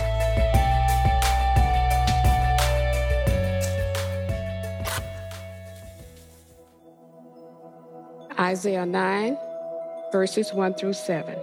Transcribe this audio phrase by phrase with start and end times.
[8.41, 9.39] Isaiah 9,
[10.11, 11.39] verses 1 through 7.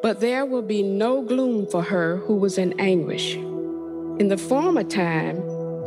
[0.00, 3.34] But there will be no gloom for her who was in anguish.
[3.34, 5.57] In the former time,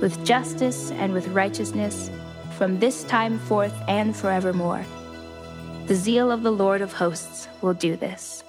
[0.00, 2.10] with justice and with righteousness
[2.56, 4.84] from this time forth and forevermore.
[5.86, 8.44] The zeal of the Lord of hosts will do this.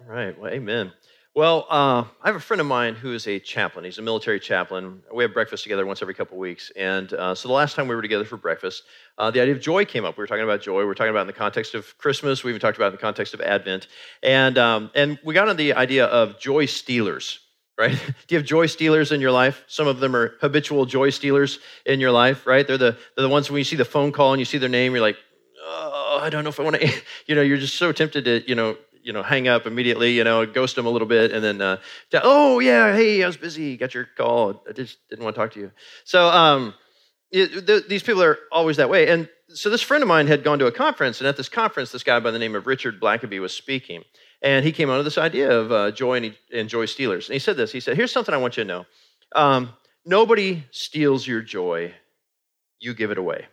[0.00, 0.38] All right.
[0.38, 0.92] Well, amen.
[1.34, 3.84] Well, uh, I have a friend of mine who is a chaplain.
[3.84, 5.02] He's a military chaplain.
[5.12, 6.72] We have breakfast together once every couple of weeks.
[6.76, 8.84] And uh, so the last time we were together for breakfast,
[9.18, 10.16] uh, the idea of joy came up.
[10.16, 10.78] We were talking about joy.
[10.78, 12.42] We were talking about in the context of Christmas.
[12.42, 13.86] We even talked about in the context of Advent.
[14.22, 17.40] And, um, and we got on the idea of joy stealers
[17.78, 17.92] right?
[18.26, 19.64] Do you have joy stealers in your life?
[19.66, 22.66] Some of them are habitual joy stealers in your life, right?
[22.66, 24.68] They're the, they're the ones when you see the phone call and you see their
[24.68, 25.16] name, you're like,
[25.62, 26.92] oh, I don't know if I want to,
[27.26, 30.24] you know, you're just so tempted to, you know, you know, hang up immediately, you
[30.24, 31.76] know, ghost them a little bit, and then, uh,
[32.24, 35.52] oh yeah, hey, I was busy, got your call, I just didn't want to talk
[35.52, 35.70] to you.
[36.02, 36.74] So um,
[37.30, 39.06] it, th- these people are always that way.
[39.08, 41.92] And so this friend of mine had gone to a conference, and at this conference,
[41.92, 44.02] this guy by the name of Richard Blackaby was speaking.
[44.42, 47.28] And he came of this idea of uh, joy and, and, joy stealers.
[47.28, 48.86] And he said this He said, Here's something I want you to know
[49.34, 49.70] um,
[50.04, 51.94] nobody steals your joy,
[52.78, 53.46] you give it away.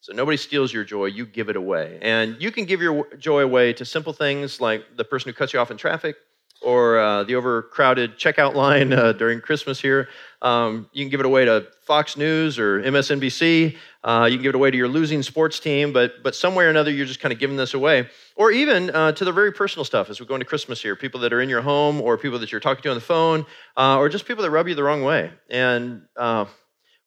[0.00, 1.98] So nobody steals your joy, you give it away.
[2.00, 5.52] And you can give your joy away to simple things like the person who cuts
[5.52, 6.16] you off in traffic
[6.62, 10.08] or uh, the overcrowded checkout line uh, during Christmas here.
[10.42, 13.76] Um, you can give it away to Fox News or MSNBC.
[14.06, 16.64] Uh, you can give it away to your losing sports team, but, but some way
[16.64, 18.08] or another, you're just kind of giving this away.
[18.36, 21.18] Or even uh, to the very personal stuff as we go into Christmas here people
[21.20, 23.44] that are in your home, or people that you're talking to on the phone,
[23.76, 25.32] uh, or just people that rub you the wrong way.
[25.50, 26.44] And uh,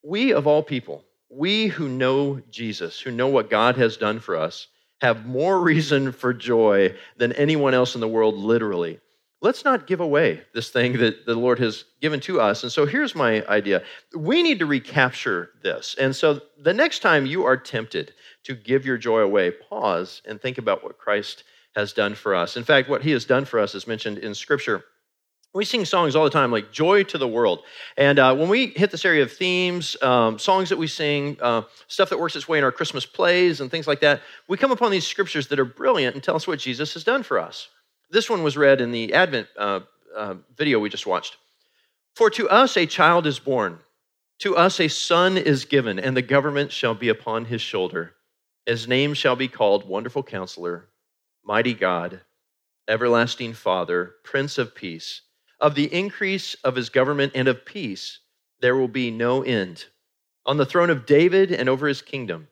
[0.04, 4.36] we, of all people, we who know Jesus, who know what God has done for
[4.36, 4.68] us,
[5.00, 9.00] have more reason for joy than anyone else in the world, literally
[9.42, 12.64] let's not give away this thing that the Lord has given to us.
[12.64, 13.84] And so here's my idea
[14.16, 15.96] we need to recapture this.
[16.00, 18.14] And so the next time you are tempted
[18.44, 21.44] to give your joy away, pause and think about what Christ
[21.76, 22.58] has done for us.
[22.58, 24.84] In fact, what he has done for us is mentioned in Scripture.
[25.54, 27.64] We sing songs all the time like Joy to the World.
[27.98, 31.64] And uh, when we hit this area of themes, um, songs that we sing, uh,
[31.88, 34.72] stuff that works its way in our Christmas plays and things like that, we come
[34.72, 37.68] upon these scriptures that are brilliant and tell us what Jesus has done for us.
[38.10, 39.82] This one was read in the Advent uh,
[40.16, 41.38] uh, video we just watched.
[42.16, 43.80] For to us a child is born,
[44.40, 48.16] to us a son is given, and the government shall be upon his shoulder.
[48.66, 50.88] His name shall be called Wonderful Counselor,
[51.44, 52.22] Mighty God,
[52.88, 55.22] Everlasting Father, Prince of Peace.
[55.60, 58.20] Of the increase of his government and of peace,
[58.62, 59.86] there will be no end.
[60.46, 62.48] On the throne of David and over his kingdom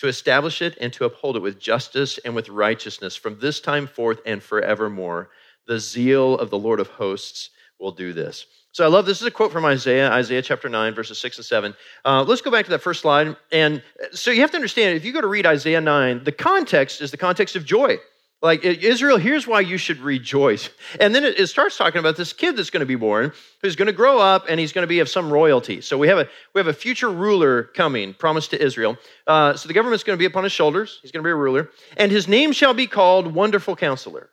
[0.00, 3.86] to establish it and to uphold it with justice and with righteousness from this time
[3.86, 5.28] forth and forevermore.
[5.66, 8.46] The zeal of the Lord of hosts will do this.
[8.72, 11.44] So I love this is a quote from Isaiah, Isaiah chapter 9, verses 6 and
[11.44, 11.74] 7.
[12.04, 13.36] Uh, let's go back to that first slide.
[13.52, 13.82] And
[14.12, 17.10] so you have to understand if you go to read Isaiah 9, the context is
[17.10, 17.98] the context of joy.
[18.42, 20.70] Like, Israel, here's why you should rejoice.
[20.98, 23.86] And then it, starts talking about this kid that's going to be born, who's going
[23.86, 25.82] to grow up and he's going to be of some royalty.
[25.82, 28.96] So we have a, we have a future ruler coming, promised to Israel.
[29.26, 31.00] Uh, so the government's going to be upon his shoulders.
[31.02, 31.68] He's going to be a ruler.
[31.98, 34.30] And his name shall be called Wonderful Counselor.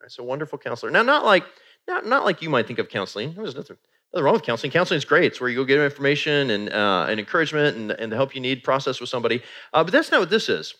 [0.00, 0.90] Right, so, Wonderful Counselor.
[0.90, 1.44] Now, not like,
[1.86, 3.34] not, not like you might think of counseling.
[3.34, 3.76] There's nothing,
[4.14, 4.72] nothing wrong with counseling.
[4.72, 5.24] Counseling is great.
[5.24, 8.40] It's where you go get information and, uh, and encouragement and, and the help you
[8.40, 9.42] need, process with somebody.
[9.74, 10.74] Uh, but that's not what this is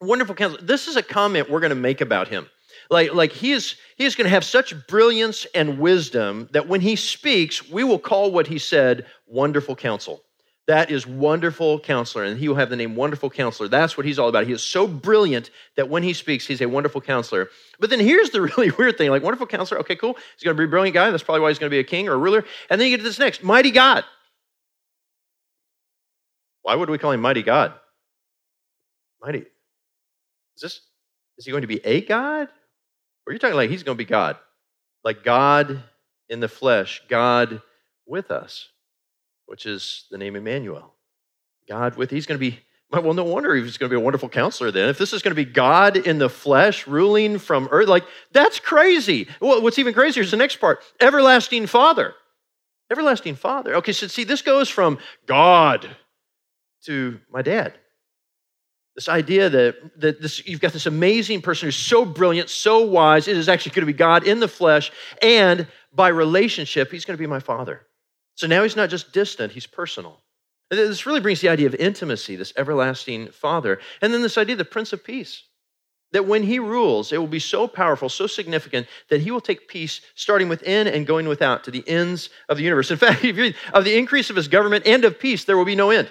[0.00, 0.62] wonderful counselor.
[0.62, 2.48] This is a comment we're going to make about him.
[2.90, 6.80] Like, like he is, he is going to have such brilliance and wisdom that when
[6.80, 10.22] he speaks, we will call what he said wonderful counsel.
[10.68, 13.70] That is wonderful counselor, and he will have the name wonderful counselor.
[13.70, 14.46] That's what he's all about.
[14.46, 17.48] He is so brilliant that when he speaks, he's a wonderful counselor.
[17.80, 20.14] But then here's the really weird thing like, wonderful counselor, okay, cool.
[20.34, 21.10] He's going to be a brilliant guy.
[21.10, 22.44] That's probably why he's going to be a king or a ruler.
[22.68, 24.04] And then you get to this next mighty God.
[26.60, 27.72] Why would we call him mighty God?
[29.22, 29.46] Mighty.
[30.58, 30.80] Is this,
[31.38, 32.48] is he going to be a God?
[32.48, 34.36] Or are you talking like he's going to be God?
[35.04, 35.84] Like God
[36.28, 37.62] in the flesh, God
[38.06, 38.68] with us,
[39.46, 40.94] which is the name Emmanuel.
[41.68, 42.58] God with, he's going to be,
[42.90, 44.88] well, no wonder he's going to be a wonderful counselor then.
[44.88, 48.58] If this is going to be God in the flesh ruling from earth, like that's
[48.58, 49.28] crazy.
[49.40, 52.14] Well, what's even crazier is the next part everlasting Father.
[52.90, 53.76] Everlasting Father.
[53.76, 55.88] Okay, so see, this goes from God
[56.86, 57.78] to my dad.
[58.98, 63.28] This idea that, that this, you've got this amazing person who's so brilliant, so wise,
[63.28, 64.90] it is actually going to be God in the flesh,
[65.22, 67.86] and by relationship, he's going to be my father.
[68.34, 70.20] So now he's not just distant, he's personal.
[70.68, 73.78] This really brings the idea of intimacy, this everlasting father.
[74.02, 75.44] And then this idea of the Prince of Peace.
[76.10, 79.68] That when he rules, it will be so powerful, so significant, that he will take
[79.68, 82.90] peace starting within and going without to the ends of the universe.
[82.90, 83.22] In fact,
[83.74, 86.10] of the increase of his government and of peace, there will be no end.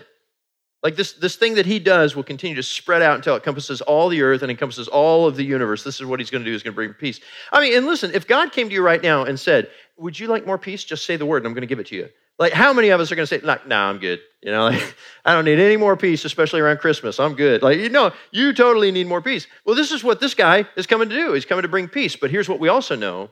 [0.87, 3.81] Like this, this thing that he does will continue to spread out until it encompasses
[3.81, 5.83] all the earth and encompasses all of the universe.
[5.83, 7.19] This is what he's going to do, he's going to bring peace.
[7.51, 10.27] I mean, and listen, if God came to you right now and said, Would you
[10.27, 10.85] like more peace?
[10.85, 12.07] Just say the word and I'm going to give it to you.
[12.39, 14.21] Like, how many of us are going to say, like, nah, I'm good.
[14.41, 14.95] You know, like,
[15.25, 17.19] I don't need any more peace, especially around Christmas.
[17.19, 17.61] I'm good.
[17.61, 19.45] Like, you know, you totally need more peace.
[19.65, 21.33] Well, this is what this guy is coming to do.
[21.33, 22.15] He's coming to bring peace.
[22.15, 23.31] But here's what we also know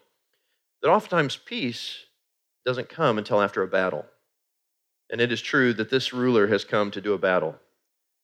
[0.81, 2.00] that oftentimes peace
[2.66, 4.06] doesn't come until after a battle.
[5.12, 7.56] And it is true that this ruler has come to do a battle.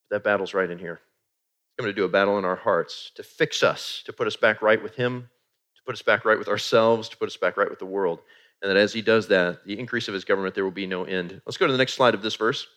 [0.09, 0.99] That battle's right in here.
[0.99, 4.35] He's coming to do a battle in our hearts to fix us, to put us
[4.35, 5.29] back right with Him,
[5.75, 8.19] to put us back right with ourselves, to put us back right with the world.
[8.61, 11.03] And that as He does that, the increase of His government, there will be no
[11.03, 11.41] end.
[11.45, 12.67] Let's go to the next slide of this verse.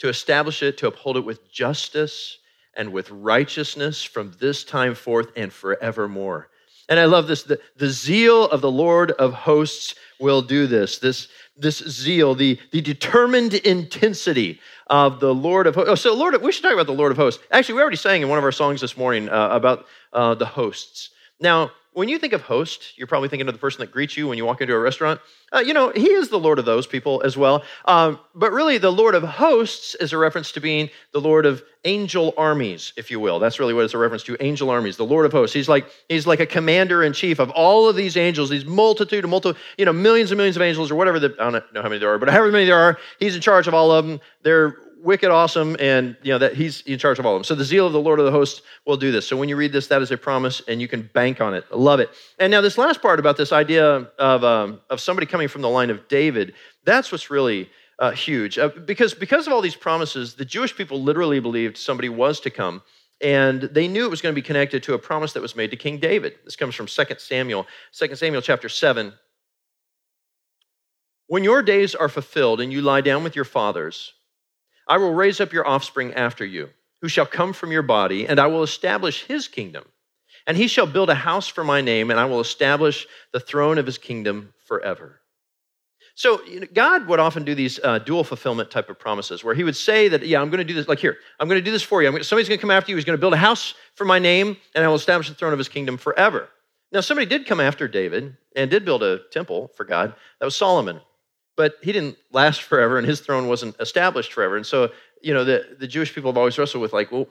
[0.00, 2.38] To establish it, to uphold it with justice
[2.74, 6.48] and with righteousness from this time forth and forevermore.
[6.90, 7.44] And I love this.
[7.44, 10.98] The, the zeal of the Lord of hosts will do this.
[10.98, 15.90] This, this zeal, the, the determined intensity of the Lord of hosts.
[15.90, 17.42] Oh, so Lord, we should talk about the Lord of hosts.
[17.52, 20.46] Actually, we already sang in one of our songs this morning uh, about uh, the
[20.46, 21.10] hosts.
[21.38, 24.28] Now, when you think of host, you're probably thinking of the person that greets you
[24.28, 25.20] when you walk into a restaurant.
[25.52, 27.64] Uh, you know, he is the Lord of those people as well.
[27.86, 31.62] Um, but really, the Lord of hosts is a reference to being the Lord of
[31.84, 33.40] angel armies, if you will.
[33.40, 35.52] That's really what it's a reference to angel armies, the Lord of hosts.
[35.52, 39.24] He's like, he's like a commander in chief of all of these angels, these multitude
[39.24, 41.82] of multi, you know, millions and millions of angels or whatever the, I don't know
[41.82, 44.06] how many there are, but however many there are, he's in charge of all of
[44.06, 44.20] them.
[44.42, 47.44] They're wicked awesome and you know that he's in charge of all of them.
[47.44, 49.26] So the zeal of the lord of the hosts will do this.
[49.26, 51.64] So when you read this that is a promise and you can bank on it.
[51.72, 52.10] I love it.
[52.38, 53.86] And now this last part about this idea
[54.18, 58.58] of, um, of somebody coming from the line of david that's what's really uh, huge.
[58.58, 62.50] Uh, because because of all these promises the jewish people literally believed somebody was to
[62.50, 62.82] come
[63.20, 65.70] and they knew it was going to be connected to a promise that was made
[65.70, 66.34] to king david.
[66.44, 69.12] This comes from 2 samuel 2 samuel chapter 7
[71.26, 74.14] when your days are fulfilled and you lie down with your fathers
[74.90, 76.68] I will raise up your offspring after you,
[77.00, 79.84] who shall come from your body, and I will establish his kingdom.
[80.48, 83.78] And he shall build a house for my name, and I will establish the throne
[83.78, 85.20] of his kingdom forever.
[86.16, 89.54] So you know, God would often do these uh, dual fulfillment type of promises, where
[89.54, 90.88] He would say that, "Yeah, I'm going to do this.
[90.88, 92.10] Like here, I'm going to do this for you.
[92.10, 92.96] Gonna, somebody's going to come after you.
[92.96, 95.52] He's going to build a house for my name, and I will establish the throne
[95.52, 96.48] of His kingdom forever."
[96.92, 100.12] Now, somebody did come after David and did build a temple for God.
[100.40, 101.00] That was Solomon
[101.60, 104.56] but he didn't last forever and his throne wasn't established forever.
[104.56, 107.26] And so, you know, the, the Jewish people have always wrestled with, like, well,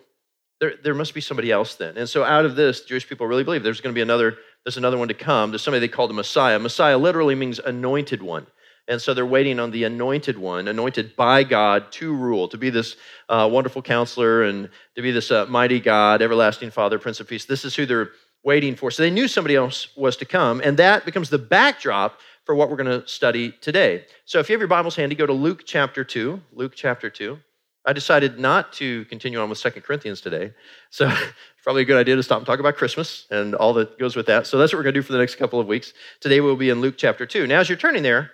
[0.59, 1.97] there, there must be somebody else then.
[1.97, 4.77] And so out of this, Jewish people really believe there's going to be another, there's
[4.77, 5.49] another one to come.
[5.49, 6.59] There's somebody they call the Messiah.
[6.59, 8.45] Messiah literally means anointed one.
[8.87, 12.69] And so they're waiting on the anointed one, anointed by God to rule, to be
[12.69, 12.97] this
[13.29, 17.45] uh, wonderful counselor and to be this uh, mighty God, everlasting Father, Prince of Peace.
[17.45, 18.11] This is who they're
[18.43, 18.91] waiting for.
[18.91, 20.61] So they knew somebody else was to come.
[20.63, 22.19] And that becomes the backdrop
[22.49, 24.03] for what we're going to study today.
[24.25, 26.41] So if you have your Bibles handy, go to Luke chapter 2.
[26.53, 27.37] Luke chapter 2.
[27.85, 30.51] I decided not to continue on with Second Corinthians today.
[30.89, 33.99] So it's probably a good idea to stop and talk about Christmas and all that
[33.99, 34.47] goes with that.
[34.47, 35.93] So that's what we're going to do for the next couple of weeks.
[36.21, 37.45] Today we'll be in Luke chapter 2.
[37.45, 38.31] Now, as you're turning there,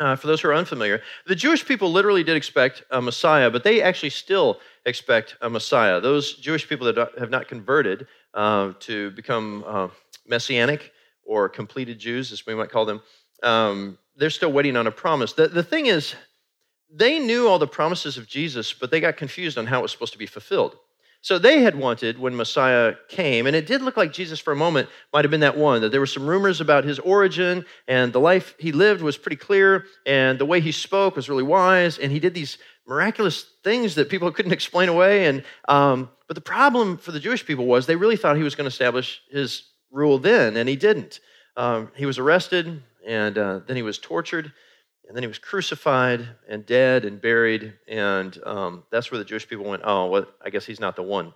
[0.00, 3.62] uh, for those who are unfamiliar, the Jewish people literally did expect a Messiah, but
[3.62, 6.00] they actually still expect a Messiah.
[6.00, 9.88] Those Jewish people that have not converted uh, to become uh,
[10.26, 10.90] messianic
[11.24, 13.00] or completed Jews, as we might call them,
[13.42, 15.32] um, they're still waiting on a promise.
[15.32, 16.14] The, the thing is,
[16.90, 19.92] they knew all the promises of Jesus, but they got confused on how it was
[19.92, 20.76] supposed to be fulfilled.
[21.20, 24.56] So they had wanted when Messiah came, and it did look like Jesus for a
[24.56, 28.12] moment might have been that one, that there were some rumors about his origin, and
[28.12, 31.98] the life he lived was pretty clear, and the way he spoke was really wise,
[31.98, 35.26] and he did these miraculous things that people couldn't explain away.
[35.26, 38.54] And um, but the problem for the Jewish people was they really thought he was
[38.54, 41.18] going to establish his rule then, and he didn't.
[41.56, 44.52] Um, he was arrested, and uh, then he was tortured,
[45.06, 47.74] and then he was crucified and dead and buried.
[47.88, 51.02] And um, that's where the Jewish people went, oh, well, I guess he's not the
[51.02, 51.32] one.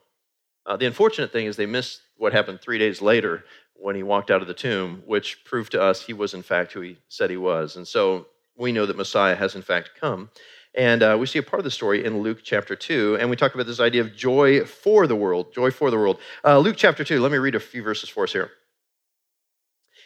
[0.66, 4.30] Uh, the unfortunate thing is they missed what happened three days later when he walked
[4.30, 7.30] out of the tomb, which proved to us he was, in fact, who he said
[7.30, 7.76] he was.
[7.76, 8.26] And so
[8.56, 10.30] we know that Messiah has, in fact, come.
[10.74, 13.18] And uh, we see a part of the story in Luke chapter 2.
[13.20, 15.52] And we talk about this idea of joy for the world.
[15.52, 16.18] Joy for the world.
[16.44, 18.50] Uh, Luke chapter 2, let me read a few verses for us here.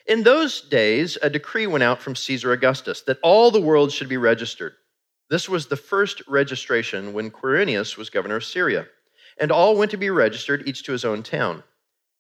[0.07, 4.09] In those days, a decree went out from Caesar Augustus that all the world should
[4.09, 4.75] be registered.
[5.31, 8.87] This was the first registration when Quirinius was governor of Syria.
[9.39, 11.65] And all went to be registered, each to his own town.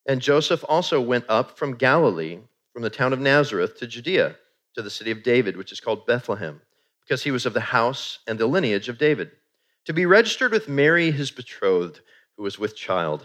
[0.05, 2.40] And Joseph also went up from Galilee,
[2.73, 4.37] from the town of Nazareth to Judea,
[4.75, 6.61] to the city of David, which is called Bethlehem,
[7.02, 9.31] because he was of the house and the lineage of David,
[9.87, 12.00] to be registered with Mary, his betrothed,
[12.37, 13.25] who was with child.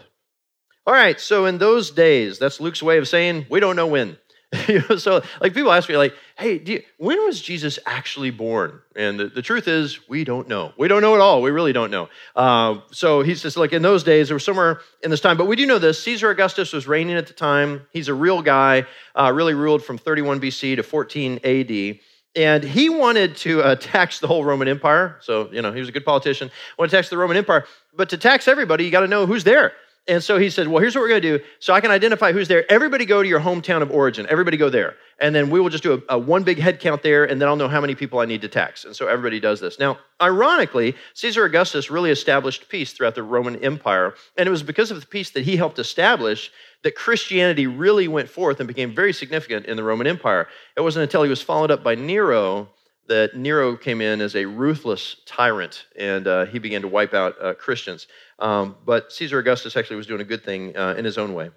[0.86, 4.16] All right, so in those days, that's Luke's way of saying we don't know when.
[4.68, 8.80] you know, so like people ask me like, hey, you, when was Jesus actually born?
[8.94, 10.72] And the, the, truth is, we don't know.
[10.76, 11.40] We don't know at all.
[11.40, 12.10] We really don't know.
[12.36, 15.38] Uh, so he says, like in those days, was somewhere in this time.
[15.38, 17.86] But we do know this: Caesar Augustus was reigning at the time.
[17.92, 18.86] He's a real guy.
[19.14, 21.98] Uh, really ruled from 31 BC to 14 AD.
[22.34, 25.16] And he wanted to uh, tax the whole Roman Empire.
[25.20, 26.50] So, you know, he was a good politician.
[26.78, 27.64] Wanted to tax the Roman Empire.
[27.94, 29.72] But to tax everybody, you got to know who's there.
[30.08, 31.44] And so he said, Well, here's what we're going to do.
[31.60, 32.70] So I can identify who's there.
[32.70, 34.26] Everybody go to your hometown of origin.
[34.28, 34.96] Everybody go there.
[35.20, 37.48] And then we will just do a, a, one big head count there, and then
[37.48, 38.84] I'll know how many people I need to tax.
[38.84, 39.78] And so everybody does this.
[39.78, 44.14] Now, ironically, Caesar Augustus really established peace throughout the Roman Empire.
[44.36, 46.50] And it was because of the peace that he helped establish
[46.82, 50.48] that Christianity really went forth and became very significant in the Roman Empire.
[50.76, 52.68] It wasn't until he was followed up by Nero
[53.08, 57.34] that Nero came in as a ruthless tyrant and uh, he began to wipe out
[57.42, 58.06] uh, Christians.
[58.38, 61.50] Um, but Caesar Augustus actually was doing a good thing uh, in his own way.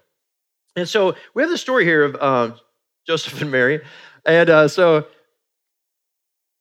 [0.74, 2.56] And so we have the story here of uh,
[3.06, 3.80] Joseph and Mary.
[4.24, 5.06] And uh, so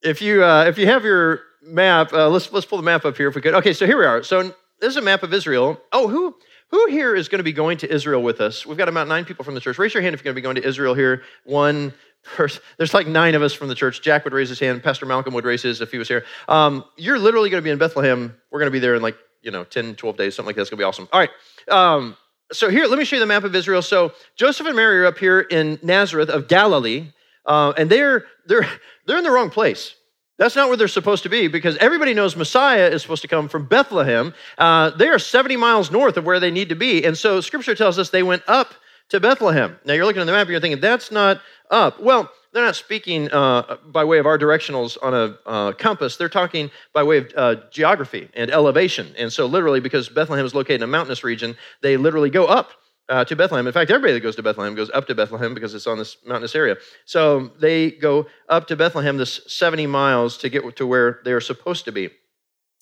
[0.01, 3.27] if you, uh, if you have your map, let's, let's pull the map up here
[3.27, 3.56] if we could.
[3.56, 4.24] Okay, so here we are.
[4.24, 4.44] So
[4.80, 5.82] this is a map of Israel.
[5.92, 6.36] Oh, who,
[6.72, 8.65] who here is going to be going to Israel with us?
[8.65, 9.77] We've got about nine people from the church.
[9.77, 11.24] Raise your hand if you're going to be going to Israel here.
[11.43, 11.93] One,
[12.24, 12.62] person.
[12.77, 14.01] there's like nine of us from the church.
[14.01, 14.84] Jack would raise his hand.
[14.84, 16.25] Pastor Malcolm would raise his if he was here.
[16.48, 18.36] Um, you're literally going to be in Bethlehem.
[18.51, 20.63] We're going to be there in like, you know, 10, 12 days, something like that.
[20.63, 21.07] It's going to be awesome.
[21.13, 21.29] All right.
[21.69, 22.17] Um,
[22.51, 23.81] so here, let me show you the map of Israel.
[23.81, 27.12] So Joseph and Mary are up here in Nazareth of Galilee,
[27.45, 28.67] uh, and they're, they're,
[29.05, 29.95] they're in the wrong place.
[30.38, 33.48] That's not where they're supposed to be because everybody knows Messiah is supposed to come
[33.48, 34.34] from Bethlehem.
[34.58, 37.06] Uh, they are 70 miles north of where they need to be.
[37.06, 38.74] And so scripture tells us they went up
[39.10, 39.77] to Bethlehem.
[39.86, 42.01] Now you're looking at the map and you're thinking, that's not up.
[42.01, 46.15] Well, they're not speaking uh, by way of our directionals on a uh, compass.
[46.15, 49.13] They're talking by way of uh, geography and elevation.
[49.18, 52.72] And so, literally, because Bethlehem is located in a mountainous region, they literally go up
[53.09, 53.67] uh, to Bethlehem.
[53.67, 56.17] In fact, everybody that goes to Bethlehem goes up to Bethlehem because it's on this
[56.25, 56.77] mountainous area.
[57.05, 61.41] So they go up to Bethlehem, this 70 miles to get to where they are
[61.41, 62.09] supposed to be.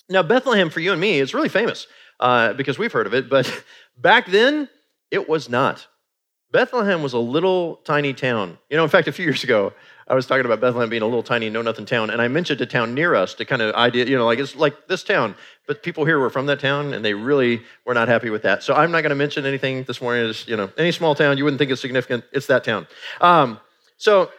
[0.09, 1.87] Now, Bethlehem for you and me is really famous
[2.19, 3.63] uh, because we've heard of it, but
[3.97, 4.69] back then
[5.11, 5.87] it was not.
[6.53, 8.59] Bethlehem was a little tiny town.
[8.69, 9.73] You know, in fact, a few years ago,
[10.07, 12.61] I was talking about Bethlehem being a little tiny, know nothing town, and I mentioned
[12.61, 15.33] a town near us to kind of idea, you know, like it's like this town,
[15.65, 18.61] but people here were from that town, and they really were not happy with that.
[18.61, 20.27] So I'm not going to mention anything this morning.
[20.27, 22.85] Just you know, any small town you wouldn't think is significant, it's that town.
[23.19, 23.59] Um,
[23.97, 24.29] so,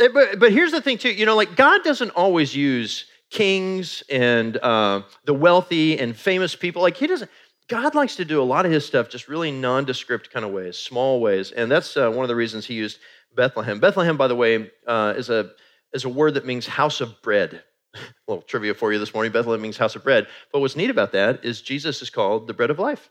[0.00, 4.02] eh, but but here's the thing too, you know, like God doesn't always use kings
[4.10, 6.82] and uh, the wealthy and famous people.
[6.82, 7.30] Like He doesn't.
[7.70, 10.76] God likes to do a lot of his stuff just really nondescript kind of ways,
[10.76, 11.52] small ways.
[11.52, 12.98] And that's uh, one of the reasons he used
[13.36, 13.78] Bethlehem.
[13.78, 15.52] Bethlehem, by the way, uh, is, a,
[15.92, 17.62] is a word that means house of bread.
[17.94, 17.98] a
[18.28, 20.26] little trivia for you this morning Bethlehem means house of bread.
[20.52, 23.08] But what's neat about that is Jesus is called the bread of life.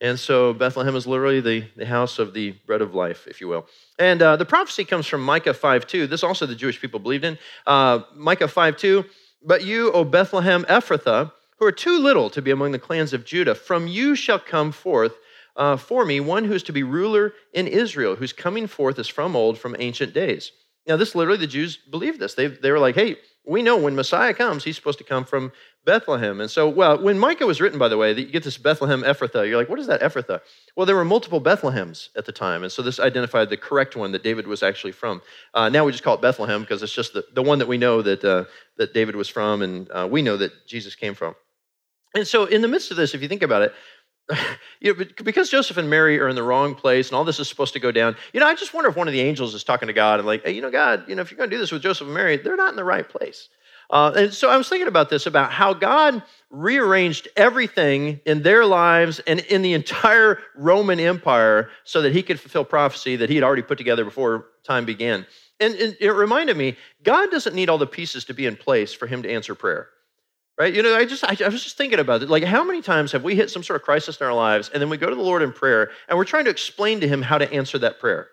[0.00, 3.46] And so Bethlehem is literally the, the house of the bread of life, if you
[3.46, 3.68] will.
[4.00, 6.08] And uh, the prophecy comes from Micah 5 2.
[6.08, 7.38] This also the Jewish people believed in.
[7.68, 9.04] Uh, Micah 5 2.
[9.44, 11.30] But you, O Bethlehem Ephrathah,
[11.62, 14.72] who are too little to be among the clans of Judah, from you shall come
[14.72, 15.16] forth
[15.54, 19.06] uh, for me one who is to be ruler in Israel, whose coming forth is
[19.06, 20.50] from old, from ancient days.
[20.88, 22.34] Now, this literally, the Jews believed this.
[22.34, 23.14] They, they were like, hey,
[23.46, 25.52] we know when Messiah comes, he's supposed to come from
[25.84, 26.40] Bethlehem.
[26.40, 29.48] And so, well, when Micah was written, by the way, you get this Bethlehem Ephrathah.
[29.48, 30.40] You're like, what is that Ephrathah?
[30.76, 32.64] Well, there were multiple Bethlehems at the time.
[32.64, 35.22] And so this identified the correct one that David was actually from.
[35.54, 37.78] Uh, now we just call it Bethlehem because it's just the, the one that we
[37.78, 38.46] know that, uh,
[38.78, 41.36] that David was from and uh, we know that Jesus came from.
[42.14, 43.74] And so, in the midst of this, if you think about it,
[44.80, 47.48] you know, because Joseph and Mary are in the wrong place and all this is
[47.48, 49.64] supposed to go down, you know, I just wonder if one of the angels is
[49.64, 51.56] talking to God and like, hey, you know, God, you know, if you're going to
[51.56, 53.48] do this with Joseph and Mary, they're not in the right place.
[53.90, 58.64] Uh, and so I was thinking about this about how God rearranged everything in their
[58.64, 63.34] lives and in the entire Roman Empire so that he could fulfill prophecy that he
[63.34, 65.26] had already put together before time began.
[65.60, 69.06] And it reminded me, God doesn't need all the pieces to be in place for
[69.06, 69.88] him to answer prayer.
[70.58, 70.74] Right?
[70.74, 72.28] You know, I just I, I, was just thinking about it.
[72.28, 74.82] Like, how many times have we hit some sort of crisis in our lives, and
[74.82, 77.22] then we go to the Lord in prayer, and we're trying to explain to Him
[77.22, 78.28] how to answer that prayer?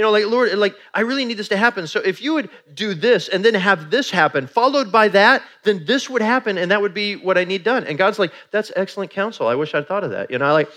[0.00, 1.86] You know, like, Lord, like, I really need this to happen.
[1.86, 5.84] So if you would do this and then have this happen, followed by that, then
[5.84, 7.84] this would happen and that would be what I need done.
[7.84, 9.46] And God's like, that's excellent counsel.
[9.46, 10.30] I wish I'd thought of that.
[10.30, 10.70] You know, like,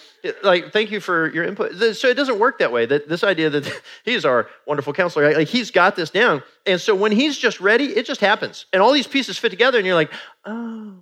[0.44, 1.96] like, thank you for your input.
[1.96, 2.86] So it doesn't work that way.
[2.86, 6.44] That this idea that he's our wonderful counselor, like he's got this down.
[6.66, 8.66] And so when he's just ready, it just happens.
[8.74, 10.12] And all these pieces fit together and you're like,
[10.44, 10.96] oh,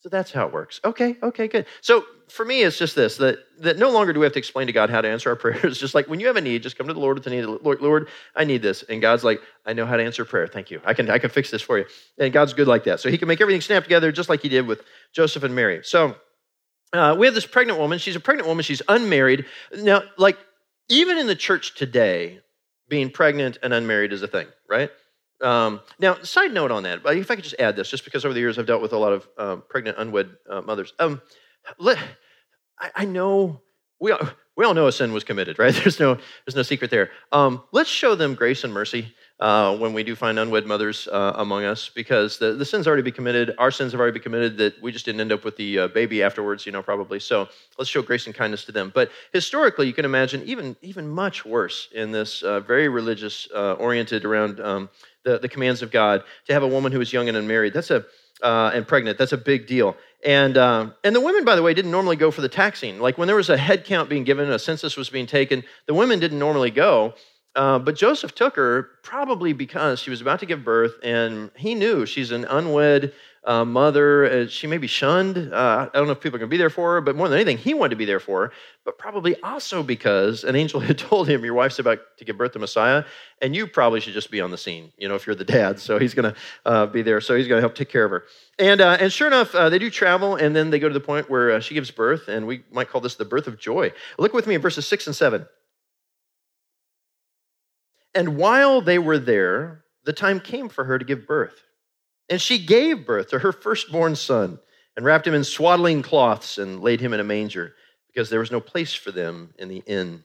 [0.00, 0.80] so that's how it works.
[0.82, 1.66] Okay, okay, good.
[1.82, 4.66] So for me, it's just this that, that no longer do we have to explain
[4.66, 5.78] to God how to answer our prayers.
[5.78, 7.44] Just like when you have a need, just come to the Lord with the need.
[7.44, 8.82] Lord, Lord, I need this.
[8.82, 10.46] And God's like, I know how to answer prayer.
[10.46, 10.80] Thank you.
[10.86, 11.84] I can, I can fix this for you.
[12.18, 13.00] And God's good like that.
[13.00, 15.80] So he can make everything snap together just like he did with Joseph and Mary.
[15.84, 16.16] So
[16.94, 17.98] uh, we have this pregnant woman.
[17.98, 18.62] She's a pregnant woman.
[18.62, 19.44] She's unmarried.
[19.76, 20.38] Now, like,
[20.88, 22.40] even in the church today,
[22.88, 24.90] being pregnant and unmarried is a thing, right?
[25.40, 28.34] Um, now, side note on that, if I could just add this, just because over
[28.34, 30.92] the years I've dealt with a lot of um, pregnant, unwed uh, mothers.
[30.98, 31.20] Um,
[31.78, 31.98] let,
[32.78, 33.60] I, I, know
[33.98, 35.74] we all, we all know a sin was committed, right?
[35.82, 37.10] There's no there's no secret there.
[37.32, 41.32] Um, let's show them grace and mercy uh, when we do find unwed mothers uh,
[41.36, 43.54] among us, because the, the sin's already been committed.
[43.56, 45.88] Our sins have already been committed that we just didn't end up with the uh,
[45.88, 47.20] baby afterwards, you know, probably.
[47.20, 47.48] So
[47.78, 48.92] let's show grace and kindness to them.
[48.94, 53.74] But historically, you can imagine even even much worse in this uh, very religious uh,
[53.74, 54.60] oriented around.
[55.24, 56.22] The, the commands of God.
[56.46, 58.06] To have a woman who is young and unmarried, that's a
[58.42, 59.96] uh, and pregnant, that's a big deal.
[60.24, 62.98] And uh, and the women, by the way, didn't normally go for the taxing.
[62.98, 65.94] Like when there was a head count being given, a census was being taken, the
[65.94, 67.14] women didn't normally go.
[67.56, 71.74] Uh, but Joseph took her probably because she was about to give birth, and he
[71.74, 73.12] knew she's an unwed
[73.44, 74.48] uh, mother.
[74.48, 75.52] She may be shunned.
[75.52, 77.28] Uh, I don't know if people are going to be there for her, but more
[77.28, 78.52] than anything, he wanted to be there for her.
[78.84, 82.52] But probably also because an angel had told him, Your wife's about to give birth
[82.52, 83.04] to Messiah,
[83.40, 85.80] and you probably should just be on the scene, you know, if you're the dad.
[85.80, 87.20] So he's going to uh, be there.
[87.20, 88.24] So he's going to help take care of her.
[88.58, 91.30] And, uh, and sure enough, they do travel, and then they go to the point
[91.30, 93.92] where she gives birth, and we might call this the birth of joy.
[94.18, 95.46] Look with me in verses 6 and 7.
[98.14, 101.62] And while they were there, the time came for her to give birth.
[102.30, 104.60] And she gave birth to her firstborn son
[104.96, 107.74] and wrapped him in swaddling cloths and laid him in a manger
[108.06, 110.22] because there was no place for them in the inn.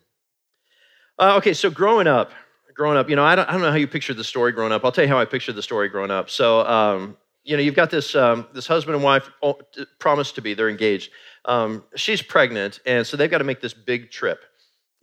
[1.17, 2.31] Uh, okay, so growing up,
[2.75, 4.71] growing up, you know, I don't, I don't, know how you pictured the story growing
[4.71, 4.85] up.
[4.85, 6.29] I'll tell you how I pictured the story growing up.
[6.29, 9.59] So, um, you know, you've got this um, this husband and wife oh,
[9.99, 11.11] promised to be, they're engaged.
[11.45, 14.43] Um, she's pregnant, and so they've got to make this big trip.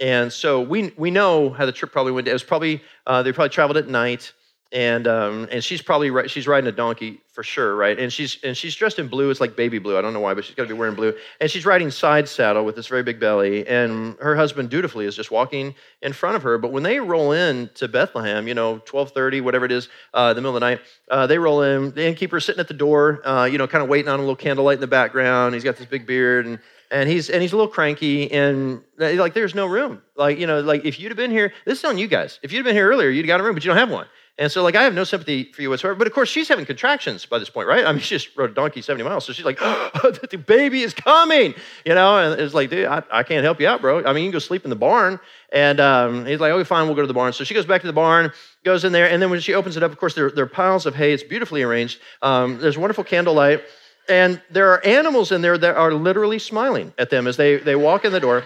[0.00, 2.26] And so we we know how the trip probably went.
[2.26, 4.32] It was probably uh, they probably traveled at night
[4.72, 7.98] and um, and she's probably she's riding a donkey for sure, right?
[7.98, 9.30] And she's and she's dressed in blue.
[9.30, 9.98] It's like baby blue.
[9.98, 11.14] I don't know why, but she's got to be wearing blue.
[11.40, 13.66] And she's riding side saddle with this very big belly.
[13.66, 16.56] And her husband dutifully is just walking in front of her.
[16.56, 20.32] But when they roll in to Bethlehem, you know, twelve thirty, whatever it is, uh,
[20.32, 20.80] the middle of the night,
[21.10, 21.92] uh, they roll in.
[21.92, 24.36] The innkeeper's sitting at the door, uh, you know, kind of waiting on a little
[24.36, 25.54] candlelight in the background.
[25.54, 26.58] He's got this big beard and
[26.92, 30.60] and he's and he's a little cranky and like there's no room like you know
[30.60, 32.76] like if you'd have been here this is on you guys if you'd have been
[32.76, 34.06] here earlier you'd have got a room but you don't have one
[34.38, 35.94] and so, like, I have no sympathy for you whatsoever.
[35.94, 37.84] But of course, she's having contractions by this point, right?
[37.84, 39.26] I mean, she just rode a donkey 70 miles.
[39.26, 39.90] So she's like, oh,
[40.30, 42.16] the baby is coming, you know?
[42.16, 44.04] And it's like, dude, I, I can't help you out, bro.
[44.04, 45.20] I mean, you can go sleep in the barn.
[45.52, 47.34] And um, he's like, okay, fine, we'll go to the barn.
[47.34, 48.32] So she goes back to the barn,
[48.64, 49.08] goes in there.
[49.08, 51.12] And then when she opens it up, of course, there, there are piles of hay.
[51.12, 52.00] It's beautifully arranged.
[52.22, 53.62] Um, there's wonderful candlelight.
[54.08, 57.76] And there are animals in there that are literally smiling at them as they, they
[57.76, 58.44] walk in the door.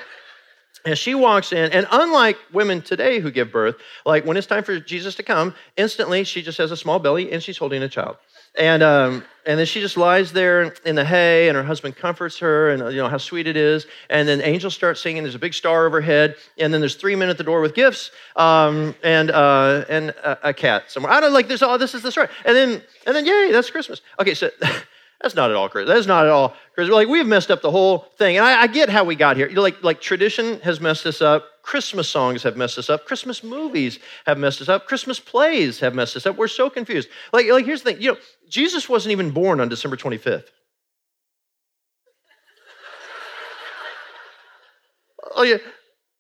[0.87, 4.63] And she walks in, and unlike women today who give birth, like when it's time
[4.63, 7.89] for Jesus to come, instantly she just has a small belly and she's holding a
[7.89, 8.17] child.
[8.57, 12.39] And, um, and then she just lies there in the hay, and her husband comforts
[12.39, 13.87] her, and you know how sweet it is.
[14.09, 15.25] And then angels start singing.
[15.25, 18.13] There's a big star overhead, and then there's three men at the door with gifts,
[18.37, 21.13] um, and uh, and a, a, cat somewhere.
[21.13, 21.49] I don't like.
[21.49, 24.01] There's all this is the story, and then and then yay, that's Christmas.
[24.19, 24.51] Okay, so
[25.23, 25.95] That's not at all Christmas.
[25.95, 26.95] That's not at all Christmas.
[26.95, 28.37] Like we've messed up the whole thing.
[28.37, 29.49] And I, I get how we got here.
[29.49, 31.45] You know, like, like tradition has messed us up.
[31.63, 33.07] Christmas songs have messed us up.
[33.07, 34.87] Christmas movies have messed us up.
[34.87, 36.37] Christmas plays have messed us up.
[36.37, 37.09] We're so confused.
[37.33, 38.03] Like, like here's the thing.
[38.03, 40.49] You know, Jesus wasn't even born on December 25th.
[45.37, 45.59] oh yeah,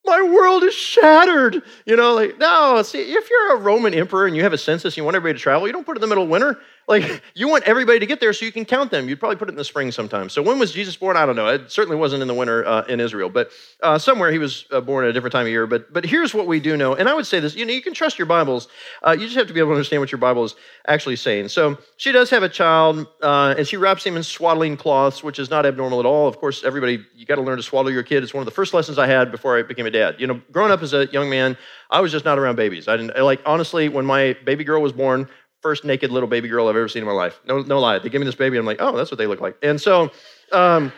[0.04, 1.62] my world is shattered.
[1.84, 4.94] You know, like, no, see, if you're a Roman emperor and you have a census
[4.94, 6.58] and you want everybody to travel, you don't put it in the middle of winter.
[6.88, 9.08] Like, you want everybody to get there so you can count them.
[9.08, 10.28] You'd probably put it in the spring sometime.
[10.28, 11.16] So, when was Jesus born?
[11.16, 11.48] I don't know.
[11.48, 13.50] It certainly wasn't in the winter uh, in Israel, but
[13.82, 15.66] uh, somewhere he was uh, born at a different time of year.
[15.66, 16.94] But, but here's what we do know.
[16.94, 18.68] And I would say this you know, you can trust your Bibles.
[19.02, 20.54] Uh, you just have to be able to understand what your Bible is
[20.86, 21.48] actually saying.
[21.48, 25.38] So, she does have a child, uh, and she wraps him in swaddling cloths, which
[25.38, 26.28] is not abnormal at all.
[26.28, 28.22] Of course, everybody, you got to learn to swaddle your kid.
[28.22, 30.16] It's one of the first lessons I had before I became a dad.
[30.18, 31.56] You know, growing up as a young man,
[31.90, 32.88] I was just not around babies.
[32.88, 35.28] I didn't, like, honestly, when my baby girl was born,
[35.66, 37.40] first naked little baby girl I've ever seen in my life.
[37.44, 37.98] No, no lie.
[37.98, 38.56] They give me this baby.
[38.56, 39.56] I'm like, oh, that's what they look like.
[39.64, 40.12] And so,
[40.52, 40.92] um,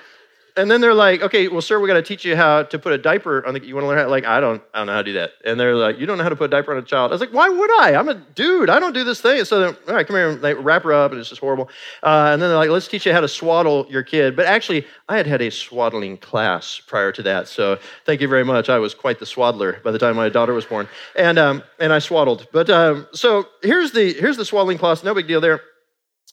[0.59, 2.93] and then they're like, okay, well, sir, we got to teach you how to put
[2.93, 3.65] a diaper on the.
[3.65, 4.05] You want to learn how?
[4.05, 5.33] To like, I don't, I don't know how to do that.
[5.45, 7.13] And they're like, you don't know how to put a diaper on a child.
[7.13, 7.95] I was like, why would I?
[7.95, 8.69] I'm a dude.
[8.69, 9.45] I don't do this thing.
[9.45, 10.31] so, then, all right, come here.
[10.31, 11.69] And they wrap her up, and it's just horrible.
[12.03, 14.35] Uh, and then they're like, let's teach you how to swaddle your kid.
[14.35, 17.49] But actually, I had had a swaddling class prior to that.
[17.49, 18.69] So, thank you very much.
[18.69, 21.93] I was quite the swaddler by the time my daughter was born, and um, and
[21.93, 22.49] I swaddled.
[22.53, 25.05] But um, so here's the here's the swaddling class.
[25.05, 25.61] No big deal there.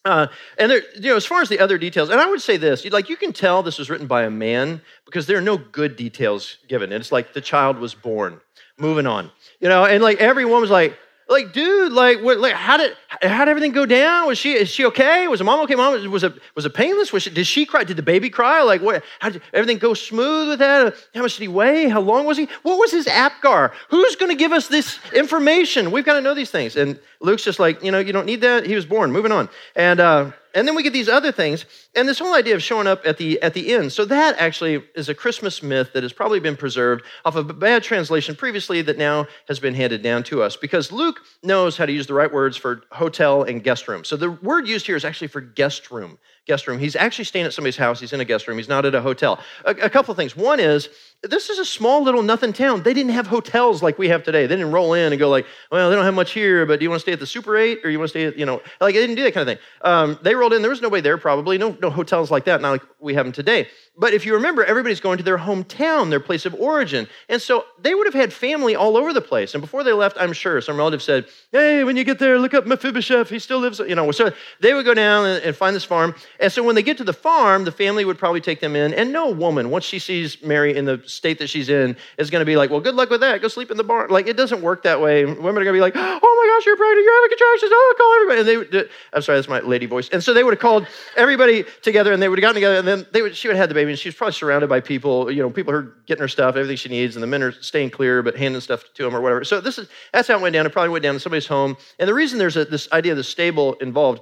[0.06, 0.28] Uh,
[0.60, 2.86] and there, you know, as far as the other details, and I would say this,
[2.91, 5.96] like you can tell this was written by a man because there are no good
[5.96, 6.94] details given.
[6.94, 8.39] And it's like the child was born.
[8.78, 12.78] Moving on, you know, and like everyone was like, like, dude, like, what, like, how
[12.78, 14.28] did how did everything go down?
[14.28, 15.28] Was she is she okay?
[15.28, 15.76] Was the mom okay?
[15.76, 17.12] Mom was it was it painless?
[17.12, 17.84] Was she, did she cry?
[17.84, 18.62] Did the baby cry?
[18.62, 19.04] Like, what?
[19.20, 20.96] How did everything go smooth with that?
[21.16, 21.90] How much did he weigh?
[21.90, 22.48] How long was he?
[22.62, 23.72] What was his apgar?
[23.90, 25.92] Who's going to give us this information?
[25.92, 26.76] We've got to know these things.
[26.76, 28.66] And Luke's just like, you know, you don't need that.
[28.66, 29.12] He was born.
[29.12, 29.50] Moving on.
[29.76, 31.65] And uh, and then we get these other things,
[31.96, 33.91] and this whole idea of showing up at the at the end.
[33.91, 37.54] So that actually is a Christmas myth that has probably been preserved off of a
[37.54, 41.86] bad translation previously that now has been handed down to us because Luke knows how
[41.86, 44.04] to use the right words for hotel and guest room.
[44.04, 46.80] So the word used here is actually for guest room guest room.
[46.80, 48.00] He's actually staying at somebody's house.
[48.00, 48.58] He's in a guest room.
[48.58, 49.39] He's not at a hotel.
[49.65, 50.36] A, a couple of things.
[50.36, 50.89] One is
[51.23, 52.84] this is a small little nothing town.
[52.84, 54.47] They didn't have hotels like we have today.
[54.47, 56.84] They didn't roll in and go like, well, they don't have much here, but do
[56.84, 58.45] you want to stay at the Super 8 or you want to stay at, you
[58.45, 59.65] know, like they didn't do that kind of thing.
[59.82, 60.62] Um, they rolled in.
[60.62, 61.58] There was nobody there probably.
[61.58, 63.67] No, no hotels like that, not like we have them today.
[63.97, 67.08] But if you remember, everybody's going to their hometown, their place of origin.
[67.30, 69.54] And so they would have had family all over the place.
[69.54, 72.54] And before they left, I'm sure some relative said, Hey, when you get there, look
[72.54, 73.30] up Mephibosheth.
[73.30, 74.12] He still lives, you know.
[74.12, 76.13] So they would go down and, and, find this farm.
[76.41, 78.93] And so when they get to the farm, the family would probably take them in.
[78.93, 82.41] And no woman, once she sees Mary in the state that she's in, is going
[82.41, 83.41] to be like, Well, good luck with that.
[83.41, 84.10] Go sleep in the barn.
[84.10, 85.26] Like, it doesn't work that way.
[85.26, 87.04] Women are going to be like, Oh my gosh, you're pregnant.
[87.04, 87.72] You're having contractions.
[87.74, 88.39] Oh, call everybody.
[88.39, 90.10] And they would, I'm sorry, that's my lady voice.
[90.10, 92.78] And so they would have called everybody together and they would have gotten together.
[92.78, 94.68] And then they would, she would have had the baby and she was probably surrounded
[94.68, 97.44] by people, you know, people are getting her stuff, everything she needs, and the men
[97.44, 99.44] are staying clear but handing stuff to them or whatever.
[99.44, 100.65] So this is that's how it went down.
[100.65, 101.78] It probably went down to somebody's home.
[102.00, 104.22] And the reason there's a, this idea of the stable involved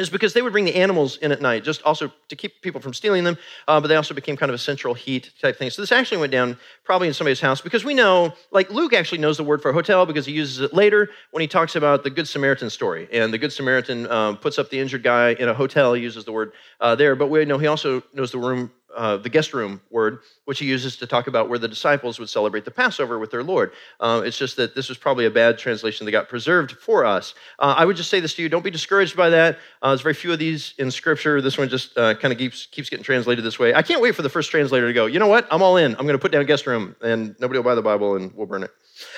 [0.00, 2.80] is because they would bring the animals in at night, just also to keep people
[2.80, 5.70] from stealing them, uh, but they also became kind of a central heat type thing.
[5.70, 9.18] So this actually went down probably in somebody's house because we know, like Luke actually
[9.18, 12.10] knows the word for hotel because he uses it later when he talks about the
[12.10, 13.08] Good Samaritan story.
[13.12, 16.24] And the Good Samaritan um, puts up the injured guy in a hotel, he uses
[16.24, 19.54] the word uh, there, but we know he also knows the room uh, the guest
[19.54, 23.18] room word, which he uses to talk about where the disciples would celebrate the Passover
[23.18, 23.72] with their Lord.
[24.00, 27.34] Uh, it's just that this was probably a bad translation that got preserved for us.
[27.58, 29.58] Uh, I would just say this to you don't be discouraged by that.
[29.82, 31.40] Uh, there's very few of these in Scripture.
[31.40, 33.74] This one just uh, kind of keeps, keeps getting translated this way.
[33.74, 35.46] I can't wait for the first translator to go, you know what?
[35.50, 35.92] I'm all in.
[35.92, 38.46] I'm going to put down guest room, and nobody will buy the Bible, and we'll
[38.46, 38.70] burn it.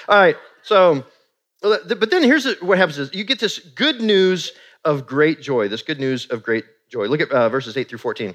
[0.09, 1.05] All right, so,
[1.61, 4.53] but then here's what happens is you get this good news
[4.85, 7.07] of great joy, this good news of great joy.
[7.07, 8.35] Look at uh, verses 8 through 14.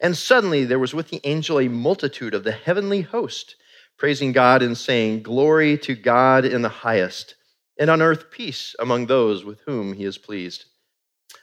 [0.00, 3.56] And suddenly there was with the angel a multitude of the heavenly host,
[3.96, 7.34] praising God and saying, Glory to God in the highest,
[7.78, 10.66] and on earth peace among those with whom he is pleased.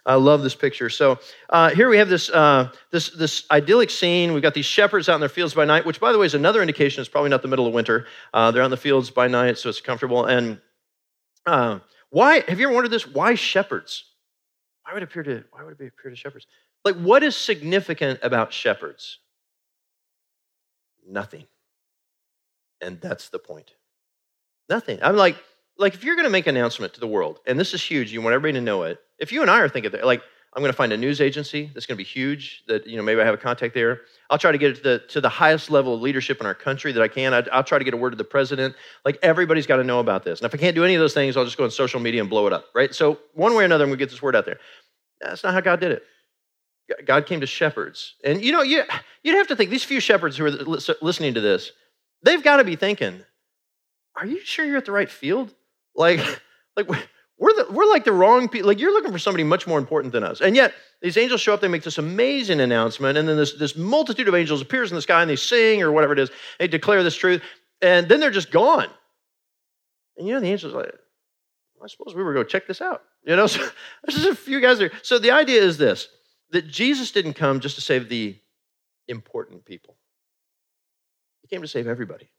[0.06, 0.90] I love this picture.
[0.90, 4.34] So uh, here we have this, uh, this, this idyllic scene.
[4.34, 6.36] We've got these shepherds out in their fields by night, which, by the way, is
[6.36, 8.06] another indication it's probably not the middle of winter.
[8.34, 10.26] Uh, they're out in the fields by night, so it's comfortable.
[10.26, 10.60] And
[11.46, 11.80] uh,
[12.10, 13.08] why, have you ever wondered this?
[13.08, 14.06] Why shepherds?
[14.84, 16.46] Why would it appear to, why would it appear to shepherds?
[16.86, 19.18] Like, what is significant about shepherds?
[21.08, 21.46] Nothing.
[22.80, 23.74] And that's the point.
[24.70, 25.00] Nothing.
[25.02, 25.36] I'm like,
[25.78, 28.14] like if you're going to make an announcement to the world, and this is huge,
[28.14, 29.00] you want everybody to know it.
[29.18, 30.22] If you and I are thinking that, like,
[30.54, 32.64] I'm going to find a news agency that's going to be huge.
[32.68, 34.02] That you know, maybe I have a contact there.
[34.30, 36.54] I'll try to get it to the to the highest level of leadership in our
[36.54, 37.34] country that I can.
[37.34, 38.74] I, will try to get a word to the president.
[39.04, 40.40] Like everybody's got to know about this.
[40.40, 42.22] And if I can't do any of those things, I'll just go on social media
[42.22, 42.68] and blow it up.
[42.74, 42.96] Right.
[42.96, 44.60] So one way or another, I'm going to get this word out there.
[45.20, 46.04] That's not how God did it.
[47.06, 48.84] God came to shepherds, and you know, you
[49.24, 50.52] you'd have to think these few shepherds who are
[51.02, 51.72] listening to this,
[52.24, 53.22] they've got to be thinking,
[54.16, 55.54] "Are you sure you're at the right field?"
[55.96, 56.20] Like,
[56.78, 56.88] like
[57.38, 58.68] we're, the, we're like the wrong people.
[58.68, 60.42] Like, you're looking for somebody much more important than us.
[60.42, 63.76] And yet, these angels show up, they make this amazing announcement, and then this, this
[63.76, 66.32] multitude of angels appears in the sky and they sing or whatever it is.
[66.60, 67.42] They declare this truth,
[67.82, 68.88] and then they're just gone.
[70.18, 70.94] And you know, the angels like,
[71.84, 73.04] I suppose we were going to check this out.
[73.26, 74.92] You know, so there's just a few guys there.
[75.02, 76.08] So the idea is this
[76.56, 78.38] that Jesus didn't come just to save the
[79.10, 79.96] important people,
[81.42, 82.30] He came to save everybody.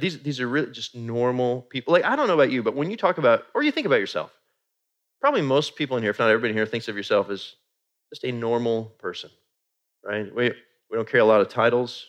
[0.00, 1.92] These, these are really just normal people.
[1.92, 4.00] Like, I don't know about you, but when you talk about, or you think about
[4.00, 4.32] yourself,
[5.20, 7.54] probably most people in here, if not everybody here, thinks of yourself as
[8.12, 9.30] just a normal person,
[10.04, 10.34] right?
[10.34, 10.50] We,
[10.90, 12.06] we don't carry a lot of titles.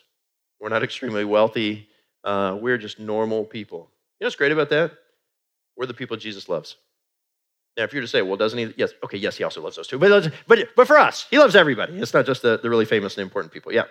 [0.59, 1.87] We're not extremely wealthy.
[2.23, 3.91] Uh, we're just normal people.
[4.19, 4.93] You know what's great about that?
[5.75, 6.77] We're the people Jesus loves.
[7.77, 8.73] Now, if you're to say, well, doesn't he?
[8.75, 9.99] Yes, okay, yes, he also loves those too.
[9.99, 11.93] But, but, but for us, he loves everybody.
[11.99, 13.71] It's not just the, the really famous and important people.
[13.71, 13.83] Yeah.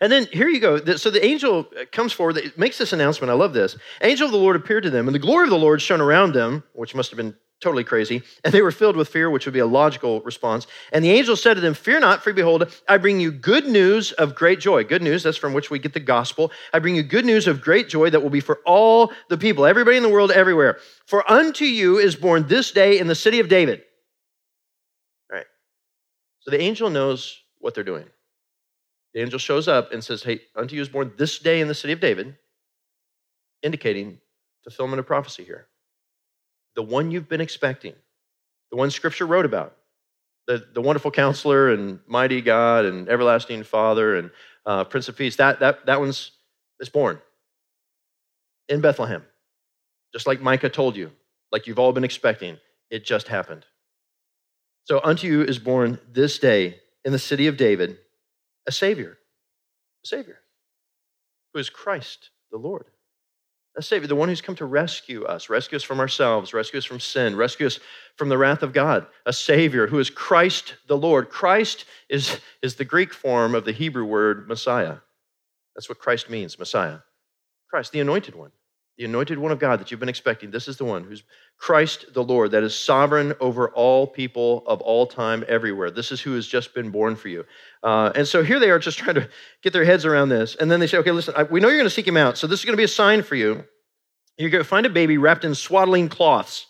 [0.00, 0.96] And then here you go.
[0.96, 3.30] So the angel uh, comes forward, makes this announcement.
[3.30, 3.76] I love this.
[4.02, 6.32] Angel of the Lord appeared to them, and the glory of the Lord shone around
[6.32, 8.22] them, which must have been totally crazy.
[8.42, 10.66] And they were filled with fear, which would be a logical response.
[10.92, 14.12] And the angel said to them, Fear not, for behold, I bring you good news
[14.12, 14.84] of great joy.
[14.84, 16.50] Good news, that's from which we get the gospel.
[16.72, 19.66] I bring you good news of great joy that will be for all the people,
[19.66, 20.78] everybody in the world, everywhere.
[21.06, 23.82] For unto you is born this day in the city of David.
[25.30, 25.46] All right.
[26.40, 28.06] So the angel knows what they're doing.
[29.12, 31.74] The angel shows up and says, Hey, unto you is born this day in the
[31.74, 32.36] city of David,
[33.62, 34.18] indicating
[34.62, 35.66] fulfillment of prophecy here.
[36.76, 37.94] The one you've been expecting,
[38.70, 39.76] the one scripture wrote about,
[40.46, 44.30] the, the wonderful counselor and mighty God and everlasting Father and
[44.66, 46.32] uh, Prince of Peace, that, that, that one's
[46.80, 47.20] is born
[48.68, 49.24] in Bethlehem.
[50.12, 51.12] Just like Micah told you,
[51.52, 52.58] like you've all been expecting,
[52.90, 53.66] it just happened.
[54.84, 57.98] So unto you is born this day in the city of David
[58.66, 59.18] a Savior,
[60.04, 60.38] a Savior,
[61.52, 62.86] who is Christ the Lord.
[63.76, 66.84] A Savior, the one who's come to rescue us, rescue us from ourselves, rescue us
[66.84, 67.78] from sin, rescue us
[68.16, 69.06] from the wrath of God.
[69.26, 71.30] A Savior who is Christ the Lord.
[71.30, 74.96] Christ is, is the Greek form of the Hebrew word Messiah.
[75.74, 76.98] That's what Christ means, Messiah.
[77.70, 78.50] Christ, the anointed one
[79.00, 80.50] the anointed one of God that you've been expecting.
[80.50, 81.22] This is the one who's
[81.56, 85.90] Christ the Lord, that is sovereign over all people of all time, everywhere.
[85.90, 87.46] This is who has just been born for you.
[87.82, 89.26] Uh, and so here they are just trying to
[89.62, 90.54] get their heads around this.
[90.54, 92.36] And then they say, okay, listen, I, we know you're going to seek him out.
[92.36, 93.64] So this is going to be a sign for you.
[94.36, 96.66] You're going to find a baby wrapped in swaddling cloths.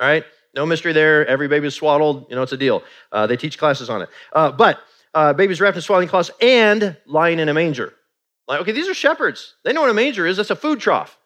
[0.00, 0.26] All right?
[0.54, 1.26] No mystery there.
[1.26, 2.26] Every baby is swaddled.
[2.28, 2.82] You know, it's a deal.
[3.10, 4.10] Uh, they teach classes on it.
[4.34, 4.80] Uh, but
[5.14, 7.94] uh, babies wrapped in swaddling cloths and lying in a manger.
[8.46, 9.54] Like, okay, these are shepherds.
[9.64, 10.36] They know what a manger is.
[10.36, 11.16] That's a food trough.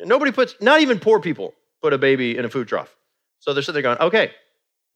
[0.00, 2.94] Nobody puts, not even poor people, put a baby in a food trough.
[3.38, 4.32] So they're sitting there going, okay,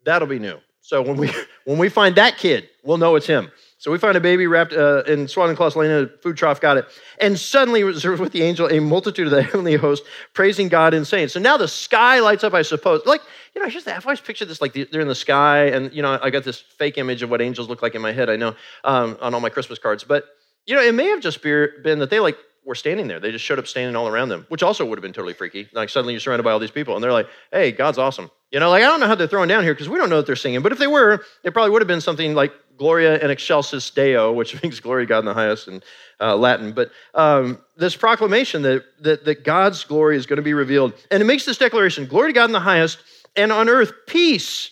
[0.05, 0.59] that'll be new.
[0.81, 1.33] So when we
[1.65, 3.51] when we find that kid, we'll know it's him.
[3.79, 6.61] So we find a baby wrapped uh, in swaddling cloths laying in a food trough,
[6.61, 6.87] got it.
[7.19, 10.03] And suddenly with the angel a multitude of the heavenly host
[10.35, 11.29] praising God and saying.
[11.29, 13.07] So now the sky lights up, I suppose.
[13.07, 13.23] Like,
[13.55, 16.03] you know, here's the, I've always pictured this like they're in the sky, and, you
[16.03, 18.37] know, I got this fake image of what angels look like in my head, I
[18.37, 20.05] know, um, on all my Christmas cards.
[20.05, 20.27] But,
[20.67, 23.21] you know, it may have just been that they like were standing there.
[23.21, 25.69] They just showed up standing all around them, which also would have been totally freaky.
[25.73, 28.61] Like suddenly you're surrounded by all these people, and they're like, "Hey, God's awesome." You
[28.61, 30.27] know, like I don't know how they're throwing down here because we don't know that
[30.27, 30.61] they're singing.
[30.63, 34.33] But if they were, it probably would have been something like Gloria in excelsis Deo,
[34.33, 35.83] which means glory God in the highest in
[36.21, 36.73] uh, Latin.
[36.73, 41.23] But um, this proclamation that, that that God's glory is going to be revealed, and
[41.23, 42.99] it makes this declaration: "Glory to God in the highest,
[43.37, 44.71] and on earth peace."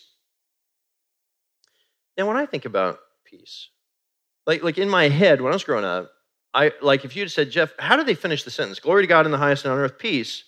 [2.17, 3.69] Now, when I think about peace,
[4.47, 6.11] like like in my head when I was growing up,
[6.55, 8.81] I like if you'd said, Jeff, how did they finish the sentence?
[8.81, 10.45] Glory to God in the highest and on earth peace.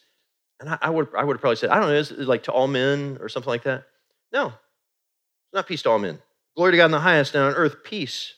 [0.58, 2.52] And I, I would I would have probably said, I don't know, is like to
[2.52, 3.84] all men or something like that?
[4.32, 4.46] No.
[4.46, 6.20] It's not peace to all men.
[6.56, 8.34] Glory to God in the highest and on earth peace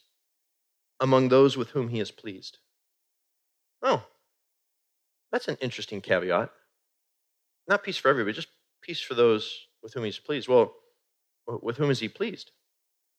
[1.01, 2.59] among those with whom he is pleased.
[3.83, 4.05] Oh,
[5.33, 6.51] that's an interesting caveat.
[7.69, 8.49] Not peace for everybody, just
[8.83, 10.49] peace for those with whom he's pleased.
[10.49, 10.75] Well,
[11.47, 12.53] with whom is he pleased?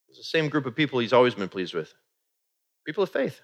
[0.10, 1.94] It's the same group of people he's always been pleased with
[2.86, 3.42] people of faith.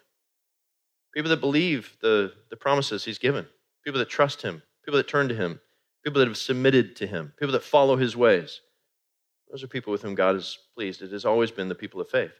[1.14, 3.48] People that believe the, the promises he's given,
[3.84, 5.60] people that trust him, people that turn to him,
[6.04, 8.62] people that have submitted to him, people that follow his ways.
[9.50, 11.02] Those are people with whom God is pleased.
[11.02, 12.32] It has always been the people of faith.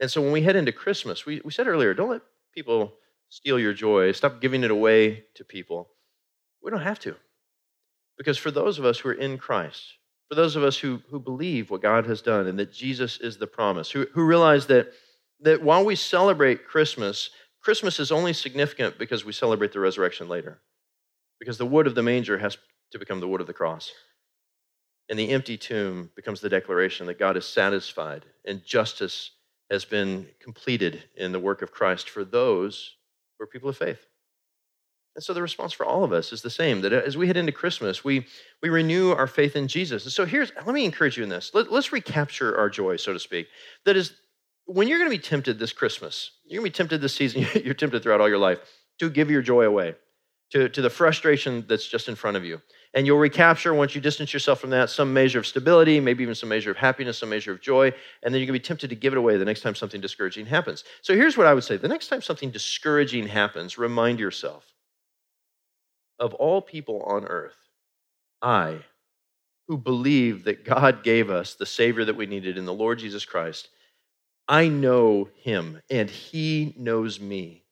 [0.00, 2.22] And so when we head into Christmas, we, we said earlier, don't let
[2.54, 2.92] people
[3.30, 4.12] steal your joy.
[4.12, 5.88] Stop giving it away to people.
[6.62, 7.16] We don't have to.
[8.16, 9.94] Because for those of us who are in Christ,
[10.28, 13.38] for those of us who, who believe what God has done and that Jesus is
[13.38, 14.92] the promise, who, who realize that,
[15.40, 17.30] that while we celebrate Christmas,
[17.62, 20.58] Christmas is only significant because we celebrate the resurrection later.
[21.38, 22.56] Because the wood of the manger has
[22.92, 23.92] to become the wood of the cross.
[25.08, 29.30] And the empty tomb becomes the declaration that God is satisfied and justice
[29.70, 32.96] has been completed in the work of Christ for those
[33.38, 34.06] who are people of faith.
[35.18, 37.36] And so the response for all of us is the same that as we head
[37.36, 38.26] into Christmas, we,
[38.62, 40.04] we renew our faith in Jesus.
[40.04, 41.50] And so here's, let me encourage you in this.
[41.54, 43.48] Let, let's recapture our joy, so to speak.
[43.84, 44.12] That is,
[44.68, 47.46] when you're going to be tempted this Christmas, you're going to be tempted this season,
[47.64, 48.60] you're tempted throughout all your life
[48.98, 49.94] to give your joy away
[50.50, 52.60] to, to the frustration that's just in front of you.
[52.94, 56.34] And you'll recapture, once you distance yourself from that, some measure of stability, maybe even
[56.34, 57.92] some measure of happiness, some measure of joy.
[58.22, 60.00] And then you're going to be tempted to give it away the next time something
[60.00, 60.84] discouraging happens.
[61.02, 64.64] So here's what I would say the next time something discouraging happens, remind yourself
[66.18, 67.56] of all people on earth,
[68.42, 68.78] I,
[69.68, 73.24] who believe that God gave us the Savior that we needed in the Lord Jesus
[73.24, 73.68] Christ,
[74.48, 77.64] I know him and he knows me.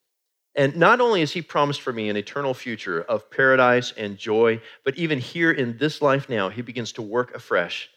[0.55, 4.61] And not only has he promised for me an eternal future of paradise and joy,
[4.83, 7.89] but even here in this life now, he begins to work afresh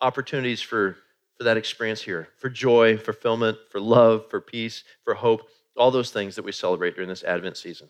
[0.00, 0.96] opportunities for,
[1.36, 6.10] for that experience here for joy, fulfillment, for love, for peace, for hope, all those
[6.10, 7.88] things that we celebrate during this Advent season.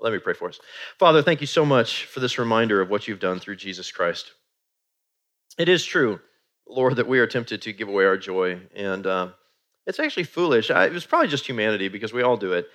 [0.00, 0.60] Let me pray for us.
[0.98, 4.32] Father, thank you so much for this reminder of what you've done through Jesus Christ.
[5.56, 6.20] It is true,
[6.68, 9.28] Lord, that we are tempted to give away our joy, and uh,
[9.88, 10.70] it's actually foolish.
[10.70, 12.68] I, it was probably just humanity because we all do it.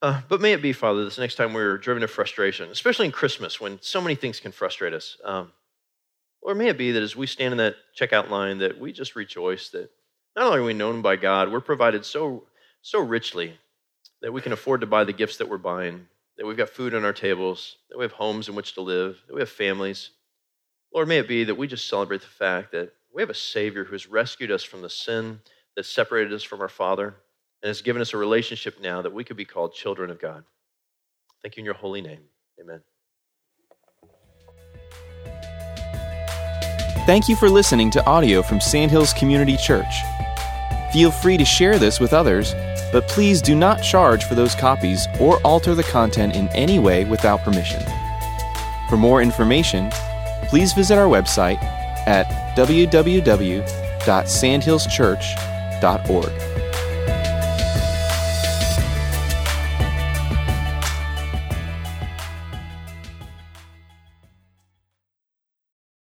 [0.00, 3.12] Uh, but may it be, Father, this next time we're driven to frustration, especially in
[3.12, 5.18] Christmas when so many things can frustrate us.
[5.22, 5.52] Um,
[6.40, 9.16] or may it be that as we stand in that checkout line, that we just
[9.16, 9.90] rejoice that
[10.34, 12.44] not only are we known by God, we're provided so
[12.82, 13.58] so richly
[14.22, 16.06] that we can afford to buy the gifts that we're buying,
[16.38, 19.18] that we've got food on our tables, that we have homes in which to live,
[19.26, 20.10] that we have families.
[20.94, 23.84] Lord, may it be that we just celebrate the fact that we have a Savior
[23.84, 25.40] who has rescued us from the sin
[25.76, 27.14] that separated us from our Father
[27.62, 30.44] and has given us a relationship now that we could be called children of God.
[31.42, 32.22] Thank you in your holy name.
[32.60, 32.80] Amen.
[37.06, 39.94] Thank you for listening to audio from Sandhills Community Church.
[40.92, 42.54] Feel free to share this with others,
[42.90, 47.04] but please do not charge for those copies or alter the content in any way
[47.04, 47.82] without permission.
[48.88, 49.90] For more information,
[50.48, 51.62] please visit our website
[52.08, 52.56] at
[55.80, 56.55] www.sandhillschurch.org.